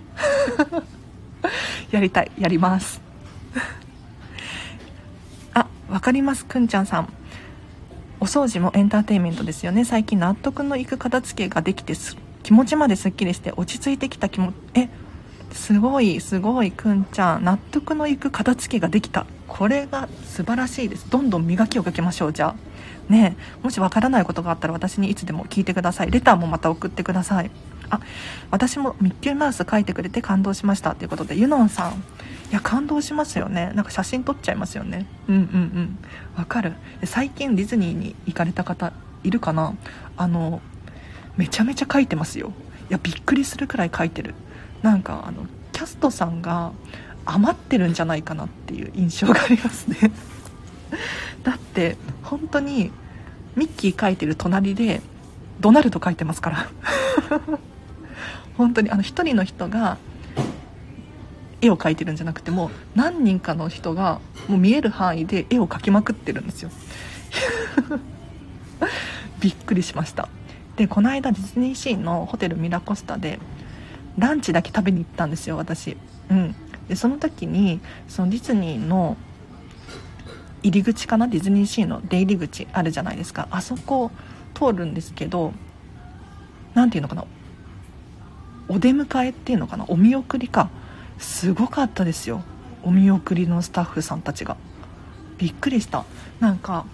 [1.92, 2.30] やりたい。
[2.38, 3.02] やります。
[5.52, 6.46] あわかります。
[6.46, 7.12] くんちゃんさん。
[8.27, 9.85] 掃除もエンターテインメントですよね。
[9.85, 11.95] 最近納得のいく片付けができて
[12.43, 14.89] 気持ちまですっきりして落ち着いてきた気もえ
[15.53, 19.27] すごいすごいくんちゃん納得のいく片付けができた。
[19.49, 21.09] これが素晴らしいです。
[21.09, 23.12] どんどん磨きをかけましょうじゃあ。
[23.12, 26.11] ねもしわからないことがあったら私にいつでも聞いてください。
[26.11, 27.51] レターもまた送ってください。
[27.89, 28.01] あ
[28.51, 30.95] 私もミッキーマウス書いてくれて感動しました。
[30.95, 32.03] ということでユノンさん。
[32.50, 33.72] いや感動しますよね。
[33.74, 35.06] なんか写真撮っちゃいますよね。
[35.28, 35.98] うんうんうん。
[36.37, 36.74] わかる。
[37.04, 38.92] 最近ディズニーに行かれた方
[39.24, 39.74] いるかな。
[40.16, 40.61] あの
[41.37, 42.52] めちゃめちゃ書いてますよ。
[42.88, 44.35] いやびっくりするくらい書いてる。
[44.82, 46.72] なんかあのキャストさんが
[47.24, 50.12] 余ってるんじゃないかなっていう印象がありますね。
[51.42, 52.92] だって本当に
[53.56, 55.02] ミッキー書いてる隣で
[55.61, 56.68] ドナルド書いてますから。
[58.56, 59.98] 本当にあの1人の人が
[61.66, 66.70] 絵を描いてるんじゃなくても何人かの人がもう見える範囲で絵を描きまくってるんですよ。
[69.40, 70.29] びっくりしました。
[70.76, 73.38] でこの間ディズニーシーのホテルミラコスタで
[74.18, 75.96] ランチだけ食べに行ったんですよ私。
[76.31, 76.55] うん。
[76.88, 79.16] でその時にそのディズニーの
[80.62, 81.29] 入り口かな？
[81.29, 83.48] ディズニーシーの出入り口あるじゃないですか。
[83.50, 84.11] あそこ
[84.55, 85.52] 通るんですけど
[86.74, 87.24] 何ていうのかな？
[88.68, 89.85] お出迎えっていうのかな？
[89.88, 90.70] お見送りか。
[91.18, 92.42] すごかったですよ。
[92.83, 94.57] お見送りのスタッフさんたちが。
[95.38, 96.05] びっくりした。
[96.40, 96.87] なんか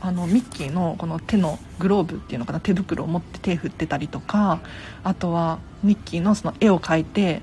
[0.00, 4.60] あのミッキーのこの手のグローブっていうのかな手袋を持って手振ってたりとか
[5.02, 7.40] あとはミッキーのその絵を描いて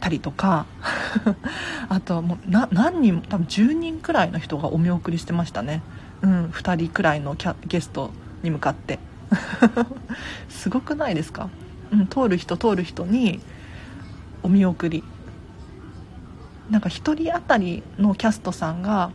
[0.00, 0.66] たりとか
[1.88, 5.82] あとはもう何人多分10人くらいの人がお見送りしてましたね、
[6.22, 8.10] うん、2人くらいのキャゲスト
[8.42, 8.98] に向かって。
[10.48, 11.48] すごくないですか、
[11.90, 13.40] うん、通る人通る人に
[14.44, 15.02] お見送り。
[16.70, 19.10] なんか1人当たりのキャストさんが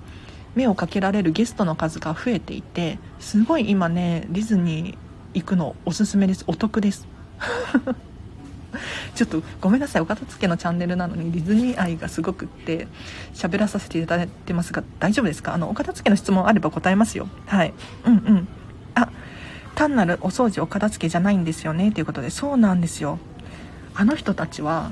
[0.55, 4.97] 目をかけられるゲストの数が増えていてすごい今ねディズニー
[5.33, 6.43] 行くのおすすめです。
[6.47, 7.07] お得です。
[9.15, 10.01] ちょっとごめんなさい。
[10.01, 12.87] お片付けのチャンネルなのにディズニー愛がすごくって
[13.33, 15.53] 喋らさせていただいてますが大丈夫ですか？
[15.53, 17.27] あのお片付けの質問あれば答えますよ。
[17.45, 17.73] はい。
[18.05, 18.47] うんうん。
[18.95, 19.09] あ
[19.75, 21.91] 単なるお掃除お片付けじゃないんですよね？
[21.91, 22.29] ということで。
[22.31, 23.19] そうなんですよ。
[23.95, 24.91] あの人たちは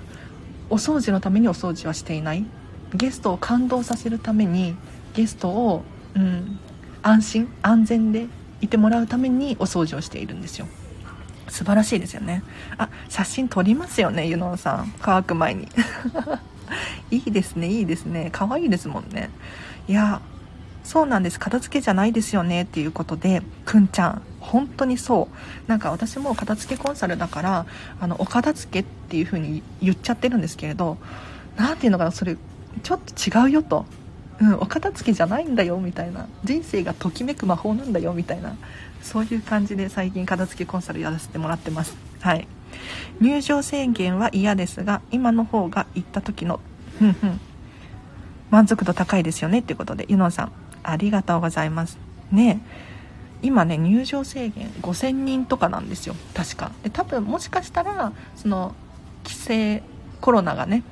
[0.70, 2.46] お掃除のためにお掃除はしていない。
[2.94, 4.76] ゲストを感動させるために
[5.14, 5.84] ゲストを、
[6.16, 6.60] うん、
[7.02, 8.28] 安心安全で
[8.62, 10.68] いてもらうためにお掃除をしているんですよ。
[11.50, 12.44] 素晴らしいですよね。
[12.78, 14.94] あ写真撮りますよねユノンさん。
[15.02, 15.68] 乾く前に。
[17.12, 18.30] いいですねいいですね。
[18.32, 19.30] 可愛いですもんね。
[19.88, 20.22] いや
[20.84, 21.40] そうなんです。
[21.40, 24.22] 片付けじゃないですよねっていうことでくんちゃん。
[24.48, 25.70] 本当にそう。
[25.70, 27.66] なんか私も片付けコンサルだから
[28.00, 30.98] あのお片付けっていう風に言っちゃってるんですけれど
[31.56, 32.38] 何ていうのかなそれ
[32.84, 33.86] ちょっと違うよと、
[34.40, 36.28] うん、お片付けじゃないんだよみたいな。
[36.44, 38.56] 人生がときめく魔法なんだよみたいな。
[39.02, 41.96] そういう感じで最近片付けコンサルやらせてもらってます。
[42.22, 42.48] はい。
[43.20, 46.60] 入場制限は嫌ですが今の方が行った時の
[47.00, 47.40] ふんふん
[48.50, 50.52] 満足度高いですよねっていうことでユノンさん
[50.84, 51.98] ありがとうございます。
[52.32, 52.62] ね
[52.94, 52.97] え。
[53.48, 56.16] 今ね入場制限5000人とかなんですよ。
[56.34, 56.72] 確か。
[56.84, 58.76] で多分もしかしたらその
[59.24, 59.84] 規制
[60.20, 60.84] コロナがね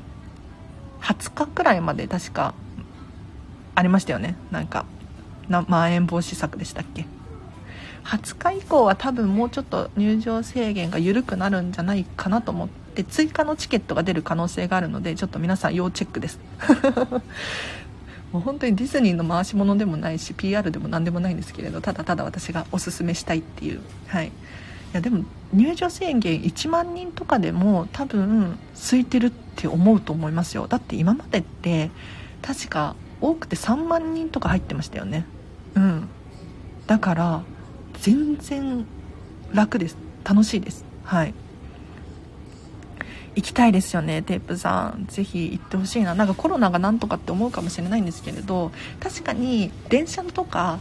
[1.02, 2.54] 20日くらいまで確か
[3.76, 4.38] ありましたよね。
[4.52, 4.86] なんか
[5.50, 7.06] なまん延防止策でしたっけ。
[8.06, 16.40] 20日以降は多分もうちょっと入場制限が緩くなるんじゃないかなと思って追加のチケットが出る可能性があるのでちょっと皆さん要チェックです。
[18.36, 23.80] もう本当にディズニーの回し物でもないし PR でも何でもないんですけれどただただ私がおすすめしたいっていう。
[24.08, 24.28] はい。
[24.28, 24.32] い
[24.92, 30.68] やでも入場制限1万人とかでも多分空いてるって思うと思いますよ。
[30.68, 31.92] だって今までって
[32.42, 35.26] 確か多くて3万人とか入ってましたよね。
[35.76, 36.10] うん。
[36.88, 37.42] だから
[38.02, 38.86] 全然
[39.54, 39.96] 楽です。
[40.26, 40.84] 楽しいです。
[41.06, 41.34] はい。
[43.36, 45.06] 行きたいですよねテープさん。
[45.08, 46.16] ぜひ行ってほしいな。
[46.16, 50.80] なんかコロナがなんとかって思うかもしれないんですけれど確かに電車とか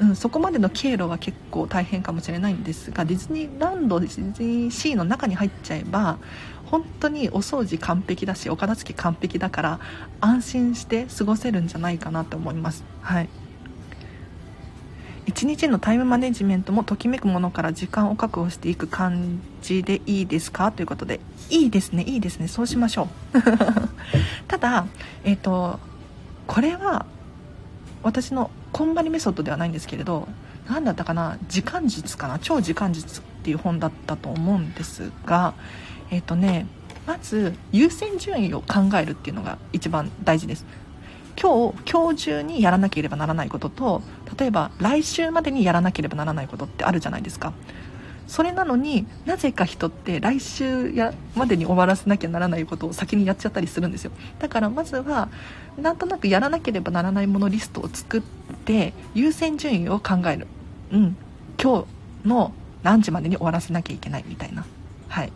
[0.00, 6.18] うん、そこまでの経路は結構大変かもしれないんですがディズニーランドディズニーシーの中に入っちゃえば
[6.66, 9.80] 本当にお掃除完璧だしお片付け完璧だから
[10.20, 12.84] 安心して過ごせるんじゃないかなと思います。
[13.00, 13.28] はい。
[15.26, 20.70] 1日のタイムマネジメントもときめくものから時間を確保していく感じでいいですか？
[20.70, 22.48] ということでいいですねいいですね。
[22.48, 23.40] そうしましょう。
[24.48, 24.86] ただ
[25.24, 25.80] えっ、ー、と
[26.46, 27.06] これは
[28.02, 30.28] 私のこんばりメソッドではないんですけれど
[30.68, 31.38] 何だったかな？
[31.48, 32.38] 時間術かな？
[32.38, 35.54] 超時間術っていう本だったと思うんですが
[36.10, 36.66] えっ、ー、とね
[37.06, 40.66] まず優先順位を考えるっていうのが一番大事です。
[41.44, 44.00] 今日今日中にやらなければならないことと
[44.38, 47.52] 例えば来週までにやらなければならないことってあるじゃないですか。
[48.26, 54.12] それなのになぜか人って来週やまでに終わらせなきゃならないことを先にやっちゃったりするんですよ。
[54.38, 55.28] だからまずは
[55.76, 58.22] なんとなくやらなければならないものリストを作っ
[58.64, 60.46] て優先順位を考える。
[60.92, 61.16] うん。
[61.62, 61.84] 今
[62.24, 64.64] 日の何時までに終わらせなきゃいけないみたいな。
[65.08, 65.32] はい。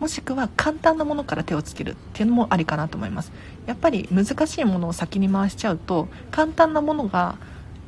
[0.00, 3.32] もしくは簡単なものから手をつけるっていうのもありかなと思います。
[3.66, 7.36] やっぱり難しいものを先に回しちゃうと簡単なものが、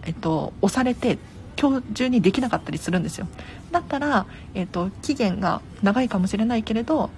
[0.05, 1.19] えっと、押されて
[1.61, 3.27] 今日中にできなかったりするんですよ。
[3.73, 7.11] だったら、えっと、期限が長いかもしれないけれど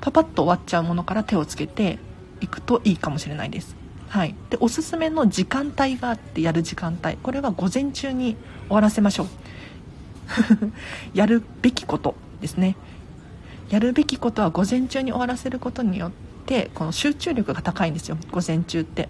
[0.00, 1.98] パパッと終わっちゃうものから手をつけて
[2.40, 3.76] いくといいかもしれないです。
[4.08, 7.16] はい、でおすすめの時間帯があってやる時間帯。
[7.16, 9.28] これは午前中に終わらせましょう。
[11.14, 12.76] やるべきことですね。
[13.70, 16.12] やるべきことは午前中に終わらせることによっ
[16.46, 19.08] てこの集中力が高いんですよ午前中って。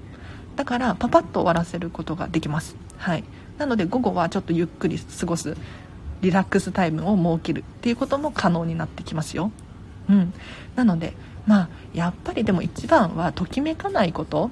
[0.56, 2.76] だからパパッと終わらせることができます。
[2.98, 3.24] はい。
[3.56, 5.56] なので午後はちょっとゆっくり過ごす
[6.20, 9.52] リラックスタイムを設けるっていうことも可能になってきますよ。
[10.10, 10.34] うん。
[10.76, 11.14] なので
[11.46, 14.50] まあやっぱりでも一番はときめかないこと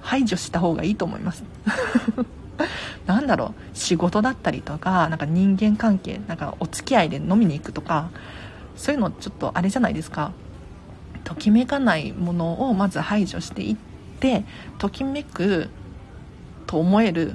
[0.00, 1.44] 排除した方がいいと思います。
[3.06, 3.76] なんだろう。
[3.76, 8.08] 仕事だったりとかなんか人間関係なんかお付き合いで飲みに行くとか
[8.76, 10.32] そういうのちょっとあれじゃないですか。
[11.24, 13.76] ときめかないものをまず排除していっ
[14.20, 14.44] て
[14.78, 15.70] ときめく
[16.66, 17.34] と思える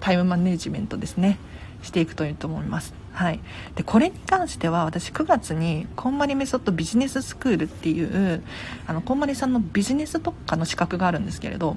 [0.00, 1.38] タイムマネジメントですね。
[1.82, 2.94] していくといいと思います。
[3.12, 3.40] はい。
[3.74, 8.42] でこれに関しては私9月にこんまりメソッドビジネススクールっていう
[8.86, 11.76] あのこんまりさんのビジネス特化の資格があるんですけれど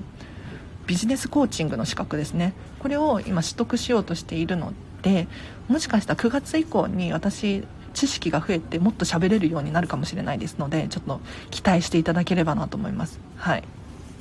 [0.88, 2.54] ビジネスコーチングの資格ですね。
[2.80, 5.28] これを今取得しようとしているので
[5.68, 7.64] もしかしたら9月以降に私
[7.94, 13.20] 知識が増えてもっと喋れるようになるかもしれないですのでちょっと期待していただければなと思います。
[13.38, 13.64] はい。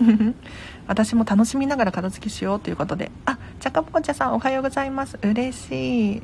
[0.86, 3.10] 私も楽しみながら片付けしようということで。
[3.24, 5.18] あチャカポコチャさんおはようございます。
[5.22, 6.16] 嬉しい。
[6.18, 6.22] い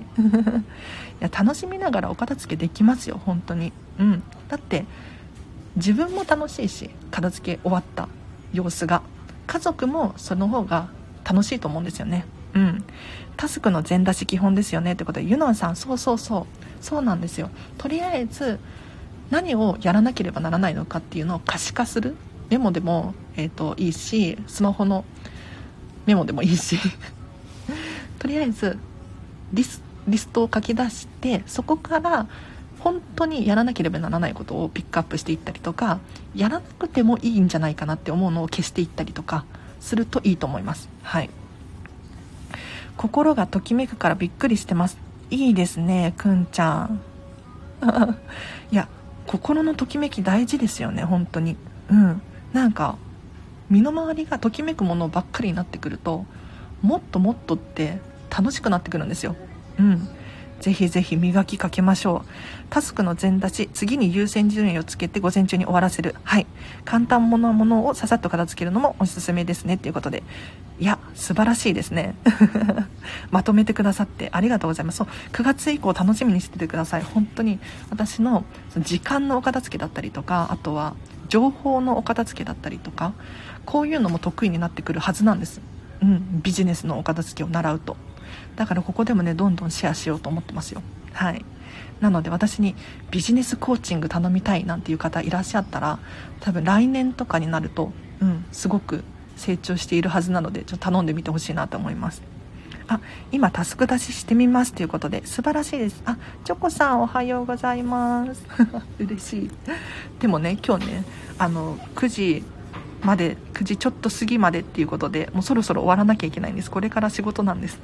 [1.20, 3.72] や楽しみながらお片付けできますよ本当に。
[3.98, 4.22] うん。
[4.48, 4.84] だって
[5.76, 8.08] 自分も楽しいし片付け終わった
[8.52, 9.02] 様子が。
[9.46, 10.88] 家族もその方が
[11.24, 12.26] 楽しいと思うんですよね。
[12.54, 12.84] うん。
[13.36, 15.26] タスクの全出し基本ですよねってことで。
[15.26, 16.46] ユノンさんそうそうそう。
[16.80, 17.50] そうなんですよ。
[17.76, 18.58] とりあえず
[19.30, 22.16] 何をやらなければならないのかっていうのを可視化する。
[22.50, 25.04] メモでも、えーと、いいしスマホの
[26.06, 26.78] メモでもいいし。
[28.18, 28.78] とりあえず
[29.52, 32.26] リスリストを書き出してそこから
[32.80, 35.98] 本当にやらなければならないことをピックアップしていったりとか
[36.34, 39.44] やらなくてもいいんじゃないかなって思うのを消していったりとか
[39.80, 40.88] するといいと思います。
[41.02, 41.30] はい。
[42.96, 44.98] 心がときめくからびっくりしてます。
[45.30, 47.00] いいですねくんちゃん。
[48.72, 48.88] いや
[49.26, 51.56] 心のときめき大事ですよね本当に。
[51.90, 52.22] うん。
[52.52, 52.96] なんか
[53.70, 56.24] 身の回りがときめくものばっかりになってくると
[56.80, 57.98] もっともっとって
[58.30, 59.36] 楽しくなってくるんですよ。
[59.78, 60.08] うん。
[60.60, 62.28] ぜひぜひ磨きかけましょう。
[62.70, 66.14] タスクの全出し次に優先順位をつけて午前中に終わらせる。
[66.24, 66.46] はい。
[66.84, 69.74] 簡単なものをささっと片付けるのもおすすめですね。
[69.74, 70.22] っていうことで。
[70.80, 72.14] いや素晴らしいですね。
[73.30, 74.98] まとめてくださってありがとうございます。
[74.98, 77.02] そう9月以降楽しみにしててください。
[77.02, 77.58] 本当に
[77.90, 78.44] 私の
[78.78, 80.94] 時間のお片付けだったりとかあとは
[81.28, 83.12] 情報のお片付けだったりとか
[83.64, 85.60] こういうのも得意になってくるはずなんです、
[86.02, 87.96] うん、ビジネスのお片付けを習うと。
[88.58, 90.82] だからここでもねどんどんシェアしようと思ってますよ。
[91.12, 91.44] はい。
[92.00, 92.74] なので私に
[93.12, 96.00] ビジネスコーチング頼みたいなんていう方いらっしゃったら
[96.40, 99.04] 多分来年とかになるとうんすごく
[99.36, 102.20] 成長しているはずなのでちょっと頼んでみてほしいなと思います。
[102.88, 106.02] あ今タスク出ししてみますということで素晴らしいです。
[106.04, 108.42] あチョコさんおはようございます。
[108.98, 109.50] 嬉しい。
[110.18, 111.04] でもね今日ね
[111.38, 112.44] あの9時
[113.02, 116.70] まで9時ちょっと過ぎまでっていうことでもうそろそろ終わらなきゃいけないんです。
[116.70, 117.78] これから仕事なんです。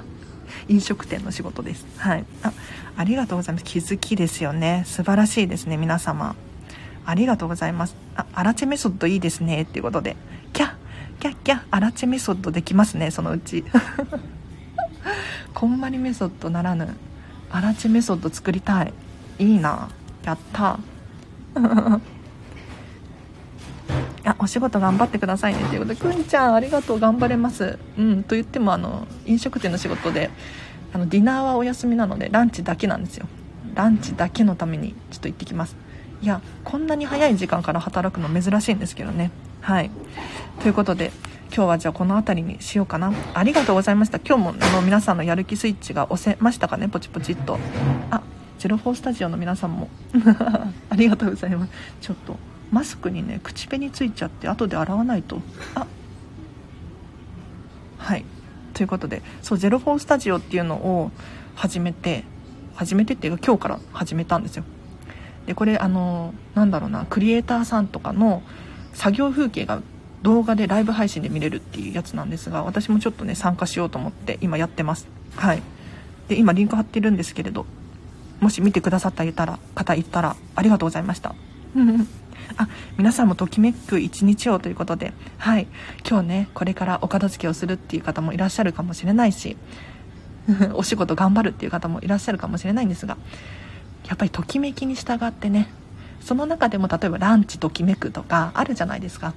[0.68, 1.86] 飲食店の仕事です。
[1.98, 2.24] はい。
[2.42, 2.52] あ
[2.96, 3.64] ありがとうございます。
[3.64, 4.84] 気づきですよね。
[4.86, 6.36] 素晴らしいですね皆様。
[7.04, 7.96] ありがとうございます。
[8.16, 10.16] あアラチェメソッドいいですねっていうことで。
[10.52, 10.72] キャッ
[11.20, 13.64] キャッキャッアラチェメソッドできますねそのうち。
[15.54, 16.88] こんまりメソッドならぬ
[17.50, 18.92] アラチェメソッド作りたい。
[19.38, 19.88] いいな。
[20.24, 20.78] やった
[24.24, 30.30] あお仕事頑張ってくださいねということでくんちゃんありがとう頑張れますうんと言ってもあの飲食店の仕事で
[30.92, 33.26] あのディナーはお休みなのでランチだけなんですよ。
[33.74, 35.76] ランチだけのためにちょっと行ってきます。
[36.20, 39.30] いやこんなに早い時間から働くの珍しいんですけどね。
[39.62, 39.90] はい。
[40.60, 41.10] ということで
[41.54, 43.12] 今日はじゃあこの辺りにしようかな。
[43.32, 44.18] ありがとうございました。
[44.18, 46.88] 今日もあの皆さんのやる気スイッチが押せましたかね？
[46.88, 47.58] ポチポチっと。
[48.10, 48.22] あ
[48.58, 49.88] ゼロフォースタジオの皆さんも。
[50.90, 51.72] ありがとうございます。
[52.02, 52.36] ちょっと
[52.72, 55.40] マスクにね口紅ついちゃって後で洗わないと。
[55.74, 55.86] あ。
[57.98, 58.24] はい。
[58.72, 61.10] ということでそうゼロフォースタジオっていうのを
[61.54, 62.24] 始めて
[62.74, 64.64] 始めてっていうか今日から始めたんですよ。
[65.46, 68.42] でこれあのなんだろうなクリエイターさんとかの
[68.94, 69.82] 作業風景が
[70.22, 75.06] 動画でライブ配信で見れるっていうやつなんですが私もちょっとね参加しようと思って今やってます。
[75.36, 75.62] はい。
[76.28, 77.66] で今リンク貼ってるんですけれど
[78.40, 79.24] もし見てくださった
[79.74, 81.34] 方いたらありがとうございました。
[82.56, 82.68] あ
[82.98, 85.66] 皆さんもときめく一日をということではい。
[86.08, 89.56] 今日ねこれからお片付けをするっていう方もいらっしゃるかもしれないし
[90.74, 93.16] お仕事頑張るっていう方もいらっしゃるかもしれないんですが
[94.08, 95.68] やっぱりときめきに従ってね
[96.20, 99.34] その中でも例えばランチときめくとかあるじゃないですか。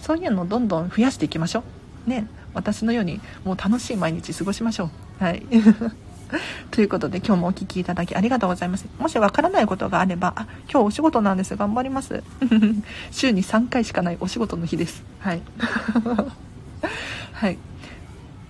[0.00, 1.64] そういうのをどんどん増やしていきましょ
[2.06, 2.10] う。
[2.10, 4.90] ね私のようにもう楽しい毎日過ごしましょ
[5.20, 5.24] う。
[5.24, 5.42] はい。
[6.70, 8.86] ということで今日もお聴きいただきありがとうございます。
[8.98, 11.56] もしわからないことがあれば、あ、今日お仕事なんです。
[11.56, 12.22] 頑張ります。
[13.10, 15.04] 週に3回しかないお仕事の日です。
[15.20, 15.42] はい。
[17.32, 17.58] はい。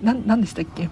[0.01, 0.89] な、何でしたっけ？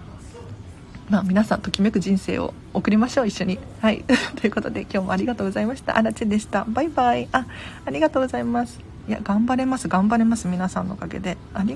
[1.09, 3.59] まあ皆さんときめく人生を送りましょう、一緒に。
[3.81, 4.03] はい。
[4.35, 5.97] ということで今日もありがとうございました。
[5.97, 6.65] あらちでした。
[6.67, 7.27] バイバイ。
[7.31, 7.45] あ、
[7.85, 8.79] ありがとうございます。
[9.07, 9.87] いや、頑張れます。
[9.87, 10.47] 頑張れます。
[10.47, 11.37] 皆さんのおかげで。
[11.53, 11.73] あり